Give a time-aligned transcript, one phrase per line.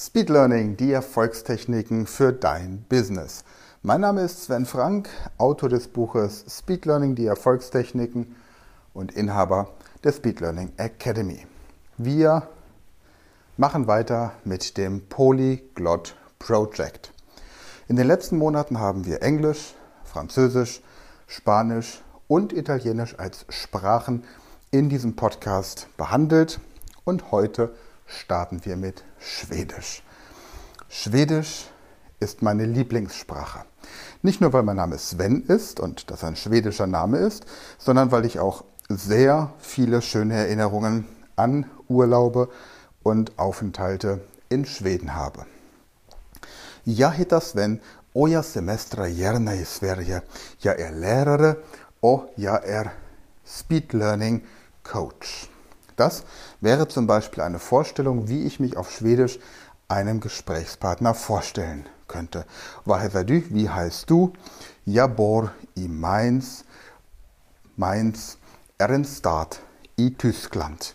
[0.00, 3.42] Speed Learning, die Erfolgstechniken für dein Business.
[3.82, 8.36] Mein Name ist Sven Frank, Autor des Buches Speed Learning, die Erfolgstechniken
[8.94, 9.70] und Inhaber
[10.04, 11.44] der Speed Learning Academy.
[11.96, 12.46] Wir
[13.56, 17.12] machen weiter mit dem Polyglot Project.
[17.88, 19.74] In den letzten Monaten haben wir Englisch,
[20.04, 20.80] Französisch,
[21.26, 24.22] Spanisch und Italienisch als Sprachen
[24.70, 26.60] in diesem Podcast behandelt
[27.02, 27.74] und heute
[28.08, 30.02] starten wir mit Schwedisch.
[30.88, 31.66] Schwedisch
[32.18, 33.60] ist meine Lieblingssprache.
[34.22, 37.44] Nicht nur, weil mein Name Sven ist und das ein schwedischer Name ist,
[37.78, 42.48] sondern weil ich auch sehr viele schöne Erinnerungen an Urlaube
[43.02, 45.46] und Aufenthalte in Schweden habe.
[46.84, 47.80] Jag heter Sven
[48.12, 50.22] och jag semestrar gärna i Sverige.
[50.58, 51.56] Jag är lärare
[52.00, 52.90] och jag är
[53.44, 54.44] speed learning
[54.82, 55.48] coach.
[55.98, 56.22] Das
[56.60, 59.40] wäre zum Beispiel eine Vorstellung, wie ich mich auf Schwedisch
[59.88, 62.44] einem Gesprächspartner vorstellen könnte.
[62.84, 63.42] Vad du?
[63.50, 64.32] Wie heißt du?
[64.84, 66.64] Jag bor i Mainz.
[67.74, 68.38] Mainz
[69.04, 69.58] stad
[69.98, 70.94] i Tyskland.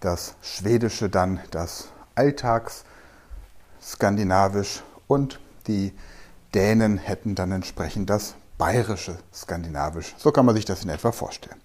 [0.00, 5.92] Das Schwedische dann das Alltagsskandinavisch und die
[6.54, 10.14] Dänen hätten dann entsprechend das bayerische Skandinavisch.
[10.18, 11.60] So kann man sich das in etwa vorstellen.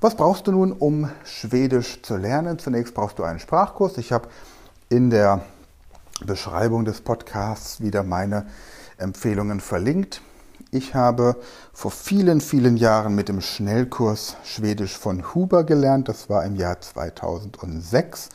[0.00, 2.58] Was brauchst du nun, um Schwedisch zu lernen?
[2.58, 3.98] Zunächst brauchst du einen Sprachkurs.
[3.98, 4.28] Ich habe
[4.88, 5.42] in der
[6.24, 8.46] Beschreibung des Podcasts wieder meine
[8.96, 10.22] Empfehlungen verlinkt.
[10.70, 11.36] Ich habe
[11.72, 16.08] vor vielen, vielen Jahren mit dem Schnellkurs Schwedisch von Huber gelernt.
[16.08, 18.28] Das war im Jahr 2006.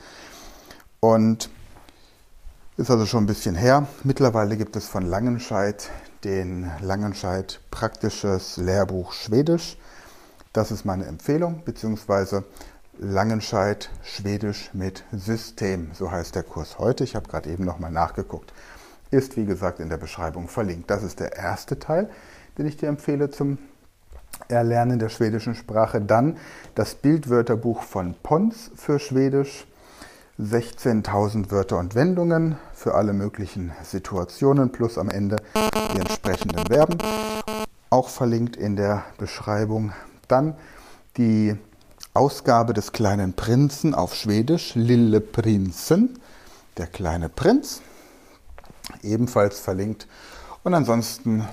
[0.99, 1.49] Und
[2.77, 3.87] ist also schon ein bisschen her.
[4.03, 5.89] Mittlerweile gibt es von Langenscheid
[6.25, 9.77] den Langenscheid Praktisches Lehrbuch Schwedisch.
[10.51, 12.43] Das ist meine Empfehlung, beziehungsweise
[12.97, 17.05] Langenscheid Schwedisch mit System, so heißt der Kurs heute.
[17.05, 18.51] Ich habe gerade eben nochmal nachgeguckt.
[19.09, 20.89] Ist wie gesagt in der Beschreibung verlinkt.
[20.89, 22.09] Das ist der erste Teil,
[22.57, 23.57] den ich dir empfehle zum
[24.49, 26.01] Erlernen der schwedischen Sprache.
[26.01, 26.37] Dann
[26.73, 29.65] das Bildwörterbuch von Pons für Schwedisch
[30.39, 36.97] 16.000 Wörter und Wendungen für alle möglichen Situationen plus am Ende die entsprechenden Verben.
[37.89, 39.93] Auch verlinkt in der Beschreibung.
[40.27, 40.55] Dann
[41.15, 41.55] die
[42.13, 46.19] Ausgabe des kleinen Prinzen auf Schwedisch, Lille Prinzen,
[46.77, 47.81] der kleine Prinz,
[49.03, 50.05] ebenfalls verlinkt.
[50.63, 51.47] Und ansonsten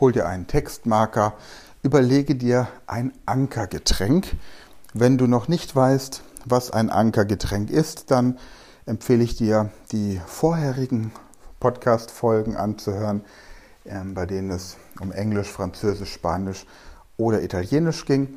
[0.00, 1.34] hol dir einen Textmarker,
[1.82, 4.36] überlege dir ein Ankergetränk.
[4.94, 8.38] Wenn du noch nicht weißt, was ein Ankergetränk ist, dann
[8.86, 11.12] empfehle ich dir, die vorherigen
[11.60, 13.24] Podcast-Folgen anzuhören,
[13.84, 16.66] ähm, bei denen es um Englisch, Französisch, Spanisch
[17.16, 18.34] oder Italienisch ging.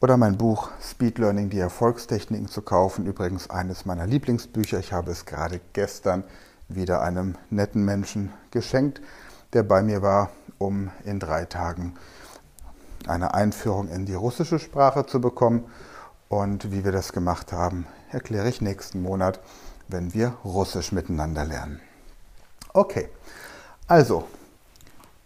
[0.00, 3.06] Oder mein Buch Speed Learning, die Erfolgstechniken zu kaufen.
[3.06, 4.78] Übrigens eines meiner Lieblingsbücher.
[4.78, 6.22] Ich habe es gerade gestern
[6.68, 9.00] wieder einem netten Menschen geschenkt,
[9.52, 11.94] der bei mir war, um in drei Tagen
[13.06, 15.64] eine Einführung in die russische Sprache zu bekommen
[16.28, 19.40] und wie wir das gemacht haben, erkläre ich nächsten Monat,
[19.88, 21.80] wenn wir Russisch miteinander lernen.
[22.72, 23.08] Okay,
[23.86, 24.26] also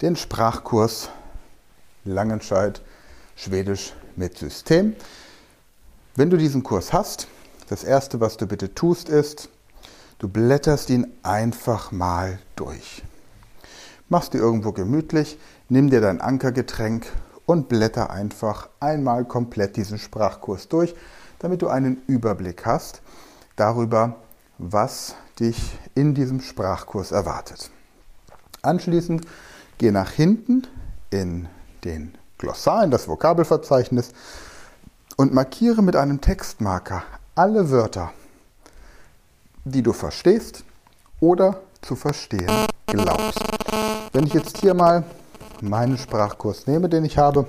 [0.00, 1.10] den Sprachkurs
[2.04, 2.82] Langenscheid
[3.36, 4.94] Schwedisch mit System.
[6.16, 7.28] Wenn du diesen Kurs hast,
[7.68, 9.48] das Erste, was du bitte tust, ist,
[10.22, 13.02] Du blätterst ihn einfach mal durch.
[14.08, 15.36] Machst dir irgendwo gemütlich,
[15.68, 17.08] nimm dir dein Ankergetränk
[17.52, 20.94] und blätter einfach einmal komplett diesen Sprachkurs durch,
[21.38, 23.02] damit du einen Überblick hast
[23.56, 24.16] darüber,
[24.56, 27.70] was dich in diesem Sprachkurs erwartet.
[28.62, 29.26] Anschließend
[29.76, 30.66] geh nach hinten
[31.10, 31.46] in
[31.84, 34.12] den Glossar, in das Vokabelverzeichnis
[35.16, 37.02] und markiere mit einem Textmarker
[37.34, 38.12] alle Wörter,
[39.64, 40.64] die du verstehst
[41.20, 42.48] oder zu verstehen
[42.86, 43.40] glaubst.
[44.12, 45.04] Wenn ich jetzt hier mal
[45.62, 47.46] meinen Sprachkurs nehme, den ich habe,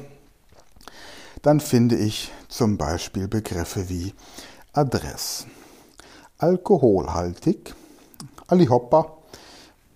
[1.42, 4.14] dann finde ich zum Beispiel Begriffe wie
[4.74, 5.46] Adress,
[6.38, 7.74] alkoholhaltig,
[8.48, 9.18] Alihoppa,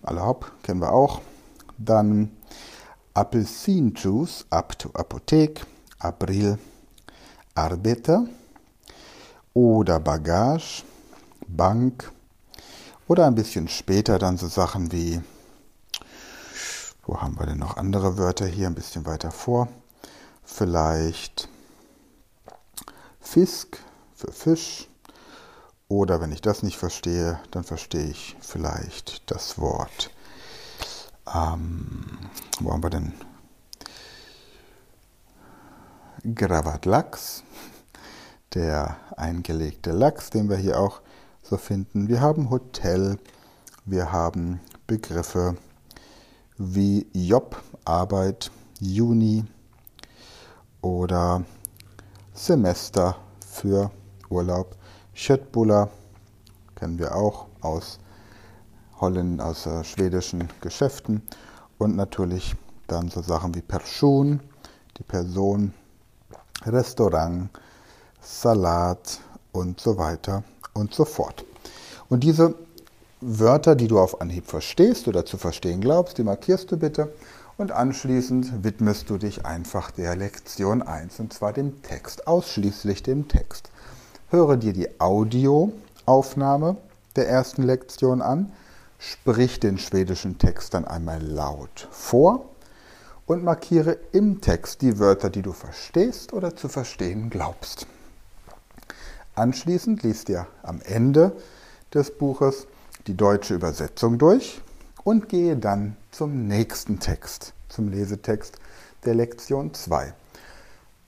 [0.02, 1.20] Alihop kennen wir auch,
[1.78, 2.30] dann
[3.14, 5.64] Apfelsinjuice, up to Apothek,
[5.98, 6.58] April,
[7.54, 8.26] Arbeiter
[9.54, 10.84] oder Bagage,
[11.48, 12.12] Bank
[13.08, 15.20] oder ein bisschen später dann so Sachen wie,
[17.08, 19.68] wo haben wir denn noch andere Wörter hier ein bisschen weiter vor?
[20.44, 21.48] Vielleicht
[23.18, 23.78] Fisk
[24.14, 24.88] für Fisch
[25.88, 30.10] oder wenn ich das nicht verstehe, dann verstehe ich vielleicht das Wort.
[31.34, 32.18] Ähm,
[32.60, 33.14] wo haben wir denn?
[36.34, 37.42] Gravatlachs,
[38.52, 41.00] der eingelegte Lachs, den wir hier auch
[41.42, 42.08] so finden.
[42.08, 43.18] Wir haben Hotel,
[43.86, 45.56] wir haben Begriffe
[46.58, 48.50] wie Job, Arbeit,
[48.80, 49.44] Juni
[50.82, 51.44] oder
[52.34, 53.16] Semester
[53.46, 53.90] für
[54.28, 54.76] Urlaub.
[55.14, 55.88] Schöttbuller
[56.74, 57.98] kennen wir auch aus
[59.00, 61.22] Holland, aus äh, schwedischen Geschäften
[61.78, 62.54] und natürlich
[62.88, 64.40] dann so Sachen wie Person,
[64.96, 65.72] die Person,
[66.64, 67.50] Restaurant,
[68.20, 69.20] Salat
[69.52, 70.42] und so weiter
[70.74, 71.44] und so fort.
[72.08, 72.54] Und diese
[73.20, 77.12] Wörter, die du auf Anhieb verstehst oder zu verstehen glaubst, die markierst du bitte
[77.56, 83.26] und anschließend widmest du dich einfach der Lektion 1 und zwar dem Text, ausschließlich dem
[83.26, 83.70] Text.
[84.30, 86.76] Höre dir die Audioaufnahme
[87.16, 88.52] der ersten Lektion an,
[89.00, 92.44] sprich den schwedischen Text dann einmal laut vor
[93.26, 97.88] und markiere im Text die Wörter, die du verstehst oder zu verstehen glaubst.
[99.34, 101.32] Anschließend liest ihr am Ende
[101.92, 102.68] des Buches
[103.08, 104.60] die deutsche Übersetzung durch
[105.02, 108.58] und gehe dann zum nächsten Text, zum Lesetext
[109.04, 110.14] der Lektion 2.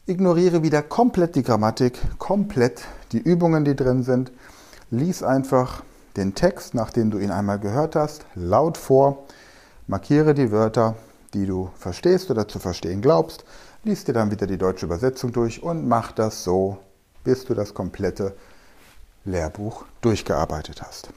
[0.07, 2.83] Ignoriere wieder komplett die Grammatik, komplett
[3.13, 4.33] die Übungen, die drin sind.
[4.91, 5.85] Lies einfach
[6.17, 9.27] den Text, nachdem du ihn einmal gehört hast, laut vor.
[9.87, 10.97] Markiere die Wörter,
[11.35, 13.45] die du verstehst oder zu verstehen glaubst.
[13.85, 16.79] Lies dir dann wieder die deutsche Übersetzung durch und mach das so
[17.25, 18.35] bis du das komplette
[19.25, 21.11] Lehrbuch durchgearbeitet hast.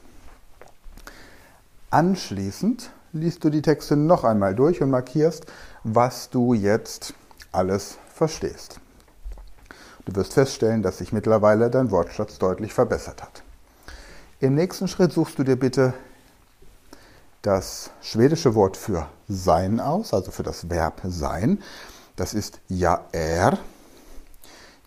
[1.94, 5.46] Anschließend liest du die Texte noch einmal durch und markierst,
[5.84, 7.14] was du jetzt
[7.52, 8.80] alles verstehst.
[10.04, 13.44] Du wirst feststellen, dass sich mittlerweile dein Wortschatz deutlich verbessert hat.
[14.40, 15.94] Im nächsten Schritt suchst du dir bitte
[17.42, 21.62] das schwedische Wort für sein aus, also für das Verb sein.
[22.16, 23.56] Das ist ja er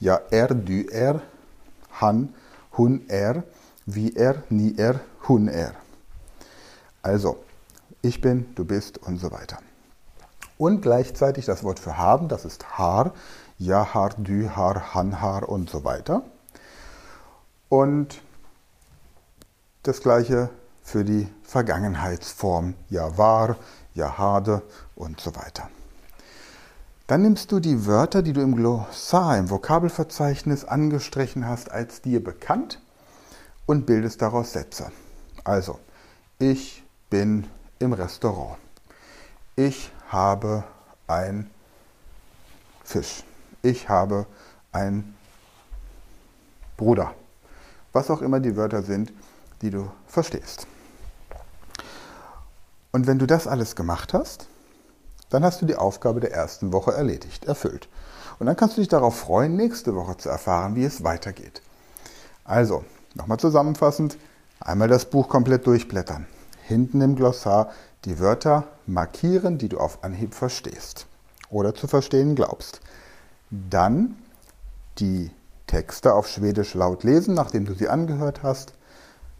[0.02, 1.22] Ja, er, du, er,
[2.02, 2.36] han,
[2.78, 3.44] hun, er,
[3.86, 5.00] wie er, nie er,
[5.30, 5.74] hun, er.
[7.08, 7.38] Also,
[8.02, 9.60] ich bin, du bist und so weiter.
[10.58, 13.14] Und gleichzeitig das Wort für haben, das ist har,
[13.58, 16.24] ja, har, du, har, han, har und so weiter.
[17.70, 18.22] Und
[19.84, 20.50] das gleiche
[20.84, 23.56] für die Vergangenheitsform, ja, war,
[23.94, 24.62] ja, hade
[24.98, 25.70] und so weiter.
[27.08, 32.22] Dann nimmst du die Wörter, die du im Glossar, im Vokabelverzeichnis angestrichen hast, als dir
[32.22, 32.82] bekannt
[33.66, 34.92] und bildest daraus Sätze.
[35.46, 35.80] Also,
[36.38, 37.48] ich bin
[37.80, 38.58] im Restaurant.
[39.56, 40.64] Ich habe
[41.08, 41.50] ein
[42.84, 43.24] Fisch.
[43.62, 44.26] Ich habe
[44.72, 45.16] ein
[46.76, 47.14] Bruder.
[47.94, 49.12] Was auch immer die Wörter sind,
[49.62, 50.68] die du verstehst.
[52.92, 54.48] Und wenn du das alles gemacht hast,
[55.30, 57.90] dann hast du die Aufgabe der ersten Woche erledigt, erfüllt.
[58.40, 61.62] Und dann kannst du dich darauf freuen, nächste Woche zu erfahren, wie es weitergeht.
[62.44, 62.86] Also,
[63.16, 64.18] nochmal zusammenfassend,
[64.60, 66.28] einmal das Buch komplett durchblättern.
[66.68, 67.72] Hinten im Glossar
[68.04, 71.08] die Wörter markieren, die du auf Anhieb verstehst
[71.50, 72.82] oder zu verstehen glaubst.
[73.50, 74.18] Dann
[75.00, 75.32] die
[75.66, 78.74] Texte auf Schwedisch laut lesen, nachdem du sie angehört hast.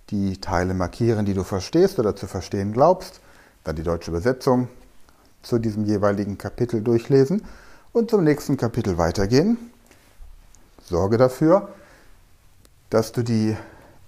[0.10, 3.20] Die Teile markieren, die du verstehst oder zu verstehen glaubst.
[3.66, 4.70] Dann die deutsche Übersetzung,
[5.42, 7.44] zu diesem jeweiligen Kapitel durchlesen
[7.92, 9.58] und zum nächsten Kapitel weitergehen.
[10.82, 11.74] Sorge dafür,
[12.90, 13.58] dass du die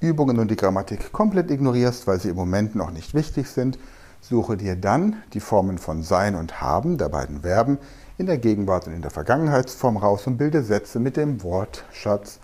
[0.02, 3.78] Übungen und die Grammatik komplett ignorierst, weil sie im Moment noch nicht wichtig sind,
[4.22, 7.78] suche dir dann die Formen von sein und haben der beiden Verben
[8.18, 12.40] in der Gegenwart und in der Vergangenheitsform raus und bilde Sätze mit dem Wortschatz,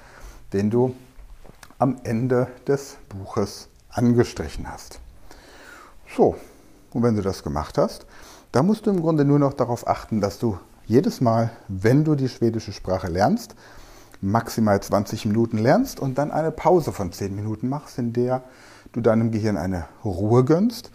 [0.54, 0.96] den du
[1.80, 5.00] am Ende des Buches angestrichen hast.
[6.16, 6.36] So,
[6.92, 8.06] und wenn du das gemacht hast,
[8.52, 12.16] dann musst du im Grunde nur noch darauf achten, dass du jedes Mal, wenn du
[12.16, 13.56] die schwedische Sprache lernst,
[14.22, 18.44] maximal 20 Minuten lernst und dann eine Pause von 10 Minuten machst, in der
[18.92, 20.92] du deinem Gehirn eine Ruhe gönnst,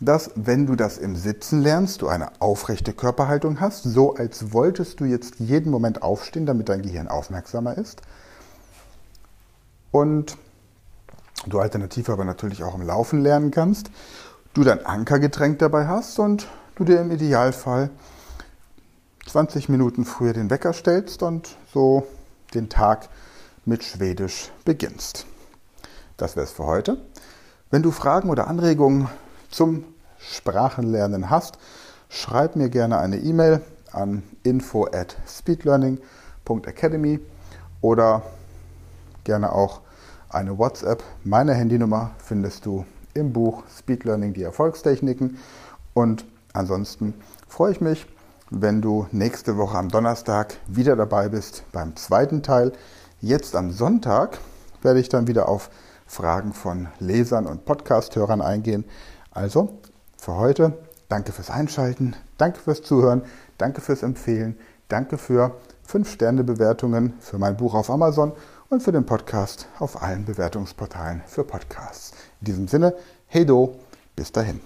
[0.00, 5.00] dass wenn du das im Sitzen lernst, du eine aufrechte Körperhaltung hast, so als wolltest
[5.00, 8.02] du jetzt jeden Moment aufstehen, damit dein Gehirn aufmerksamer ist.
[9.92, 10.36] Und
[11.46, 13.90] du alternativ aber natürlich auch im Laufen lernen kannst,
[14.54, 17.90] du dein Ankergetränk dabei hast und du dir im Idealfall
[19.26, 22.06] 20 Minuten früher den Wecker stellst und so
[22.54, 23.08] den Tag
[23.64, 25.26] mit Schwedisch beginnst.
[26.16, 26.98] Das wäre es für heute.
[27.70, 29.08] Wenn du Fragen oder Anregungen
[29.50, 29.84] zum
[30.18, 31.58] Sprachenlernen hast,
[32.08, 33.60] schreib mir gerne eine E-Mail
[33.92, 37.20] an info at speedlearning.academy
[37.80, 38.22] oder
[39.24, 39.80] gerne auch
[40.28, 41.02] eine WhatsApp.
[41.24, 45.38] Meine Handynummer findest du im Buch Speed Learning die Erfolgstechniken.
[45.94, 47.14] Und ansonsten
[47.48, 48.06] freue ich mich,
[48.54, 52.72] wenn du nächste Woche am Donnerstag wieder dabei bist beim zweiten Teil.
[53.20, 54.38] Jetzt am Sonntag
[54.82, 55.70] werde ich dann wieder auf
[56.06, 58.84] Fragen von Lesern und Podcasthörern eingehen.
[59.30, 59.78] Also
[60.18, 60.76] für heute
[61.08, 63.22] danke fürs Einschalten, danke fürs Zuhören,
[63.56, 65.56] danke fürs Empfehlen, danke für
[65.90, 68.32] 5-Sterne-Bewertungen für mein Buch auf Amazon
[68.68, 72.12] und für den Podcast auf allen Bewertungsportalen für Podcasts.
[72.40, 72.94] In diesem Sinne,
[73.26, 73.76] hey do,
[74.14, 74.60] bis dahin.